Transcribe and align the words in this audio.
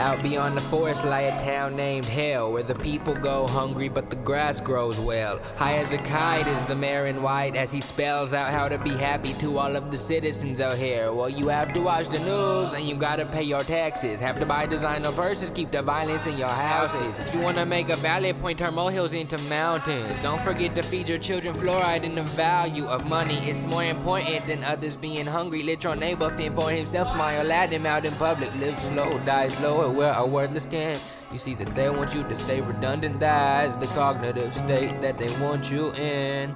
Out 0.00 0.22
beyond 0.22 0.56
the 0.56 0.62
forest 0.62 1.04
lie 1.04 1.28
a 1.28 1.38
town 1.38 1.76
named 1.76 2.06
Hell, 2.06 2.52
where 2.52 2.62
the 2.62 2.74
people 2.74 3.14
go 3.14 3.46
hungry 3.46 3.90
but 3.90 4.08
the 4.08 4.16
grass 4.16 4.58
grows 4.58 4.98
well. 4.98 5.38
High 5.58 5.76
as 5.76 5.92
a 5.92 5.98
kite 5.98 6.46
is 6.46 6.64
the 6.64 6.74
mayor 6.74 7.04
in 7.04 7.20
white 7.20 7.54
as 7.54 7.70
he 7.70 7.82
spells 7.82 8.32
out 8.32 8.50
how 8.50 8.66
to 8.66 8.78
be 8.78 8.96
happy 8.96 9.34
to 9.34 9.58
all 9.58 9.76
of 9.76 9.90
the 9.90 9.98
citizens 9.98 10.58
out 10.58 10.78
here. 10.78 11.12
Well, 11.12 11.28
you 11.28 11.48
have 11.48 11.74
to 11.74 11.80
watch 11.80 12.08
the 12.08 12.18
news 12.20 12.72
and 12.72 12.88
you 12.88 12.94
gotta 12.94 13.26
pay 13.26 13.42
your 13.42 13.60
taxes. 13.60 14.20
Have 14.20 14.40
to 14.40 14.46
buy 14.46 14.64
designer 14.64 15.12
purses, 15.12 15.50
keep 15.50 15.70
the 15.70 15.82
violence 15.82 16.26
in 16.26 16.38
your 16.38 16.48
houses. 16.48 17.18
If 17.18 17.34
you 17.34 17.40
wanna 17.40 17.66
make 17.66 17.90
a 17.90 17.96
valley, 17.96 18.32
point 18.32 18.58
her 18.60 18.72
molehills 18.72 19.12
into 19.12 19.36
mountains. 19.50 20.18
Don't 20.20 20.40
forget 20.40 20.74
to 20.76 20.82
feed 20.82 21.10
your 21.10 21.18
children 21.18 21.54
fluoride 21.54 22.06
and 22.06 22.16
the 22.16 22.22
value 22.22 22.86
of 22.86 23.04
money. 23.04 23.36
It's 23.50 23.66
more 23.66 23.84
important 23.84 24.46
than 24.46 24.64
others 24.64 24.96
being 24.96 25.26
hungry. 25.26 25.62
Let 25.62 25.84
your 25.84 25.94
neighbor 25.94 26.30
fend 26.30 26.54
for 26.54 26.70
himself, 26.70 27.10
smile 27.10 27.52
at 27.52 27.70
him 27.70 27.84
out 27.84 28.06
in 28.06 28.14
public. 28.14 28.54
Live 28.54 28.80
slow, 28.80 29.18
die 29.26 29.48
slow 29.48 29.89
wear 29.90 30.14
a 30.16 30.24
wordless 30.26 30.66
can. 30.66 30.96
You 31.32 31.38
see 31.38 31.54
that 31.56 31.74
they 31.74 31.90
want 31.90 32.14
you 32.14 32.22
to 32.24 32.34
stay 32.34 32.60
redundant, 32.60 33.20
that's 33.20 33.76
the 33.76 33.86
cognitive 33.86 34.54
state 34.54 35.00
that 35.02 35.18
they 35.18 35.28
want 35.40 35.70
you 35.70 35.92
in. 35.92 36.54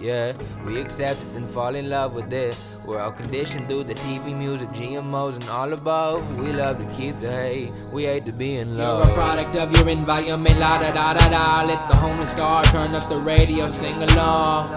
Yeah, 0.00 0.32
we 0.64 0.80
accept 0.80 1.20
it 1.20 1.36
and 1.36 1.48
fall 1.48 1.74
in 1.74 1.90
love 1.90 2.14
with 2.14 2.32
it. 2.32 2.58
We're 2.86 2.98
all 3.00 3.12
conditioned 3.12 3.68
through 3.68 3.84
the 3.84 3.94
TV, 3.94 4.34
music, 4.36 4.70
GMOs, 4.70 5.34
and 5.34 5.48
all 5.50 5.72
above. 5.74 6.38
We 6.38 6.52
love 6.52 6.78
to 6.78 6.96
keep 6.96 7.16
the 7.20 7.30
hate, 7.30 7.70
we 7.92 8.04
hate 8.04 8.24
to 8.24 8.32
be 8.32 8.56
in 8.56 8.78
love. 8.78 9.04
You're 9.04 9.12
a 9.12 9.14
product 9.14 9.56
of 9.56 9.76
your 9.76 9.88
environment, 9.88 10.58
la 10.58 10.78
da 10.78 10.90
da 10.92 11.12
da 11.12 11.28
da. 11.28 11.66
Let 11.66 11.88
the 11.90 11.96
homeless 11.96 12.32
star 12.32 12.64
turn 12.64 12.94
up 12.94 13.08
the 13.10 13.18
radio, 13.18 13.68
sing 13.68 14.02
along. 14.02 14.70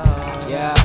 Yeah, 0.50 0.76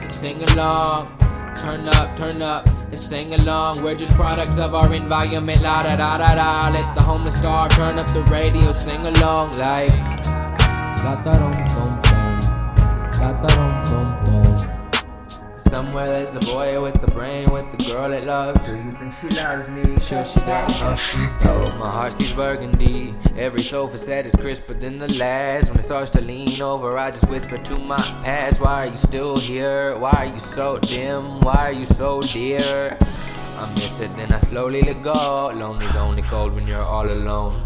and 0.00 0.10
sing 0.10 0.42
along. 0.50 1.19
Turn 1.56 1.88
up, 1.88 2.16
turn 2.16 2.42
up 2.42 2.66
and 2.66 2.98
sing 2.98 3.34
along. 3.34 3.82
We're 3.82 3.94
just 3.94 4.14
products 4.14 4.58
of 4.58 4.74
our 4.74 4.92
environment. 4.94 5.62
La 5.62 5.82
da 5.82 5.96
da 5.96 6.18
da 6.18 6.34
da. 6.34 6.70
Let 6.72 6.94
the 6.94 7.02
homeless 7.02 7.38
star 7.38 7.68
turn 7.68 7.98
up 7.98 8.06
the 8.08 8.22
radio, 8.24 8.72
sing 8.72 9.06
along 9.06 9.50
like. 9.58 9.90
La 11.04 11.16
da 11.24 11.38
dum 11.38 11.56
dum 11.66 12.00
dum. 12.02 12.38
La 13.20 13.32
da 13.42 13.48
dum 13.48 13.84
dum. 13.84 13.99
Somewhere 15.70 16.08
there's 16.08 16.34
a 16.34 16.40
boy 16.52 16.82
with 16.82 17.00
a 17.00 17.06
brain 17.12 17.48
with 17.48 17.64
a 17.74 17.76
girl 17.88 18.10
that 18.10 18.24
loves. 18.24 18.58
Do 18.66 18.76
you 18.76 18.90
think 18.90 19.14
she 19.20 19.28
loves 19.40 19.68
me? 19.68 19.82
Sure 20.00 20.24
she 20.24 20.40
does. 20.40 20.82
Oh, 20.82 20.96
she 20.96 21.18
does. 21.44 21.74
My 21.78 21.88
heart 21.88 22.12
sees 22.14 22.32
burgundy. 22.32 23.14
Every 23.36 23.62
sofa 23.62 23.96
set 23.96 24.26
is 24.26 24.34
crisper 24.34 24.74
than 24.74 24.98
the 24.98 25.06
last. 25.14 25.68
When 25.68 25.78
it 25.78 25.82
starts 25.82 26.10
to 26.10 26.20
lean 26.22 26.60
over, 26.60 26.98
I 26.98 27.12
just 27.12 27.28
whisper 27.28 27.56
to 27.56 27.76
my 27.78 28.02
past. 28.24 28.60
Why 28.60 28.88
are 28.88 28.90
you 28.90 28.96
still 28.96 29.36
here? 29.36 29.96
Why 29.96 30.10
are 30.10 30.26
you 30.26 30.40
so 30.40 30.78
dim? 30.78 31.40
Why 31.40 31.68
are 31.68 31.72
you 31.72 31.86
so 31.86 32.20
dear? 32.20 32.98
I 33.56 33.72
miss 33.74 34.00
it, 34.00 34.10
then 34.16 34.32
I 34.32 34.40
slowly 34.40 34.82
let 34.82 35.04
go. 35.04 35.52
Lonely's 35.54 35.94
only 35.94 36.22
cold 36.22 36.52
when 36.52 36.66
you're 36.66 36.82
all 36.82 37.08
alone. 37.08 37.64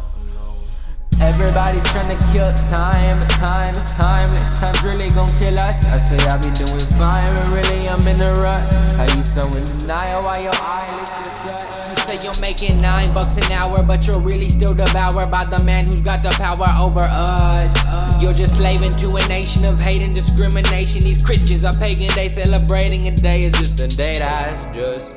Everybody's 1.20 1.84
trying 1.90 2.10
to 2.16 2.18
kill 2.32 2.50
time, 2.70 3.18
but 3.18 3.30
time 3.30 3.74
is 3.74 3.84
timeless. 3.92 4.58
Time's 4.58 4.82
really 4.82 5.08
gonna 5.10 5.32
kill 5.38 5.58
us. 5.58 5.86
I 5.86 5.98
say 5.98 6.18
I'll 6.28 6.38
be 6.38 6.50
doing 6.54 6.86
fine, 6.98 7.26
but 7.34 7.48
really 7.48 7.88
I'm 7.88 8.06
in 8.06 8.20
a 8.20 8.32
rut. 8.40 8.62
Are 8.98 9.16
you 9.16 9.22
so 9.22 9.42
in 9.56 9.64
denial 9.78 10.22
while 10.24 10.40
your 10.40 10.52
eyelids 10.54 11.10
still 11.10 11.48
shut? 11.48 11.88
You 11.90 11.96
say 11.96 12.18
you're 12.24 12.40
making 12.40 12.80
nine 12.80 13.12
bucks 13.14 13.36
an 13.36 13.52
hour, 13.52 13.82
but 13.82 14.06
you're 14.06 14.20
really 14.20 14.48
still 14.48 14.74
devoured 14.74 15.30
by 15.30 15.44
the 15.44 15.62
man 15.64 15.86
who's 15.86 16.00
got 16.00 16.22
the 16.22 16.30
power 16.30 16.68
over 16.78 17.02
us. 17.02 18.22
You're 18.22 18.32
just 18.32 18.56
slaving 18.56 18.96
to 18.96 19.16
a 19.16 19.28
nation 19.28 19.64
of 19.64 19.80
hate 19.80 20.02
and 20.02 20.14
discrimination. 20.14 21.02
These 21.02 21.24
Christians 21.24 21.64
are 21.64 21.74
pagan, 21.74 22.08
they 22.14 22.28
celebrating 22.28 23.08
a 23.08 23.10
day. 23.10 23.40
It's 23.40 23.58
just 23.58 23.80
a 23.80 23.88
day 23.88 24.18
that's 24.18 24.64
just 24.76 25.12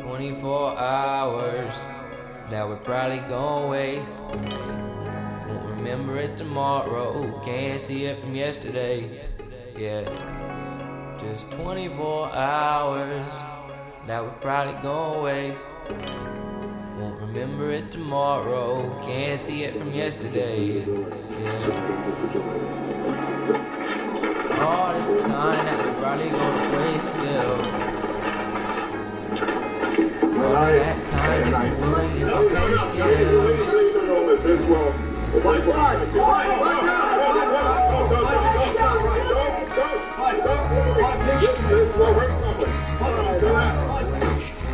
24 0.00 0.78
hours 0.78 1.74
that 2.50 2.66
we're 2.66 2.76
probably 2.76 3.18
gonna 3.28 3.66
waste. 3.68 4.22
Won't 5.48 5.64
remember 5.64 6.18
it 6.18 6.36
tomorrow. 6.36 7.40
Can't 7.42 7.80
see 7.80 8.04
it 8.04 8.18
from 8.18 8.34
yesterday. 8.34 9.08
Yeah. 9.76 10.04
Just 11.18 11.50
24 11.52 12.30
hours 12.34 13.32
that 14.06 14.22
we're 14.22 14.30
probably 14.42 14.74
gonna 14.82 15.22
waste. 15.22 15.66
Won't 16.98 17.18
remember 17.20 17.70
it 17.70 17.90
tomorrow. 17.90 19.00
Can't 19.02 19.40
see 19.40 19.64
it 19.64 19.74
from 19.76 19.94
yesterday. 19.94 20.84
Yeah. 20.84 21.70
All 24.60 24.92
this 24.92 25.26
time 25.26 25.64
that 25.64 25.78
we're 25.82 25.94
probably 26.02 26.28
gonna 26.28 26.76
waste 26.76 27.10
still. 27.10 27.58
All 30.44 30.66
that 30.66 31.08
time 31.08 31.42
in 31.42 31.50
my 31.50 31.70
pay 32.48 32.76
scales. 32.92 33.78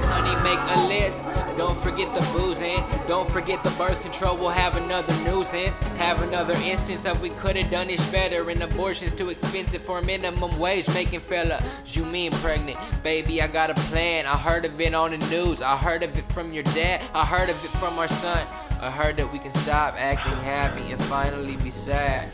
Honey, 0.07 0.35
make 0.43 0.59
a 0.71 0.87
list. 0.87 1.25
Don't 1.59 1.77
forget 1.77 2.15
the 2.15 2.21
boozing. 2.33 2.83
Don't 3.07 3.29
forget 3.29 3.63
the 3.63 3.71
birth 3.71 4.01
control. 4.01 4.37
We'll 4.37 4.49
have 4.49 4.77
another 4.77 5.13
nuisance. 5.23 5.77
Have 5.99 6.23
another 6.23 6.55
instance 6.55 7.05
of 7.05 7.21
we 7.21 7.31
could 7.31 7.57
have 7.57 7.71
done 7.71 7.89
this 7.89 8.05
better. 8.11 8.49
And 8.49 8.63
abortion's 8.63 9.15
too 9.15 9.29
expensive 9.29 9.83
for 9.83 10.01
minimum 10.01 10.59
wage. 10.59 10.89
Making 10.89 11.21
fella, 11.21 11.63
you 11.89 12.07
mean 12.07 12.33
pregnant? 12.33 12.79
Baby, 13.03 13.43
I 13.43 13.49
got 13.49 13.71
a 13.71 13.75
plan. 13.75 14.25
I 14.25 14.37
heard 14.37 14.65
of 14.65 14.81
it 14.81 14.95
on 14.95 15.11
the 15.11 15.19
news. 15.29 15.61
I 15.61 15.77
heard 15.77 16.03
of 16.03 16.17
it 16.17 16.25
from 16.33 16.53
your 16.55 16.65
dad. 16.65 17.03
I 17.15 17.27
heard 17.27 17.51
of 17.51 17.65
it 17.65 17.71
from 17.73 17.99
our 17.99 18.09
son. 18.09 18.47
I 18.85 18.91
heard 18.91 19.17
that 19.17 19.33
we 19.33 19.39
can 19.39 19.51
stop 19.51 19.95
acting 19.99 20.37
happy 20.45 20.93
and 20.93 21.03
finally 21.05 21.57
be 21.57 21.71
sad. 21.71 22.29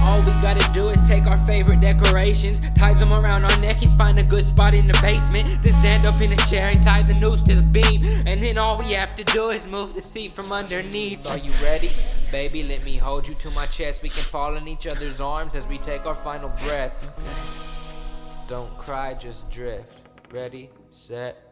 All 0.00 0.20
we 0.20 0.32
gotta 0.42 0.70
do 0.74 0.90
is 0.90 1.00
take 1.08 1.26
our 1.26 1.38
favorite 1.46 1.80
decorations, 1.80 2.60
tie 2.74 2.92
them 2.92 3.10
around 3.10 3.46
our 3.46 3.60
neck, 3.60 3.80
and 3.80 3.90
find 3.96 4.18
a 4.18 4.22
good 4.22 4.44
spot 4.44 4.74
in 4.74 4.86
the 4.86 4.98
basement. 5.00 5.62
Then 5.62 5.72
stand 5.72 6.04
up 6.04 6.20
in 6.20 6.30
a 6.30 6.36
chair 6.36 6.68
and 6.68 6.82
tie 6.82 7.04
the 7.04 7.14
noose 7.14 7.40
to 7.44 7.54
the 7.54 7.62
beam. 7.62 8.04
And 8.26 8.42
then 8.42 8.58
all 8.58 8.76
we 8.76 8.92
have 8.92 9.14
to 9.14 9.24
do 9.24 9.48
is 9.48 9.66
move 9.66 9.94
the 9.94 10.02
seat 10.02 10.32
from 10.32 10.52
underneath. 10.52 11.26
Are 11.30 11.38
you 11.38 11.52
ready? 11.62 11.90
Baby, 12.30 12.62
let 12.64 12.84
me 12.84 12.98
hold 12.98 13.26
you 13.26 13.34
to 13.36 13.50
my 13.52 13.64
chest. 13.64 14.02
We 14.02 14.10
can 14.10 14.24
fall 14.24 14.56
in 14.56 14.68
each 14.68 14.86
other's 14.86 15.22
arms 15.22 15.54
as 15.56 15.66
we 15.66 15.78
take 15.78 16.04
our 16.04 16.14
final 16.14 16.50
breath. 16.66 17.08
Don't 18.46 18.76
cry, 18.76 19.14
just 19.14 19.50
drift. 19.50 20.02
Ready, 20.30 20.68
set. 20.90 21.42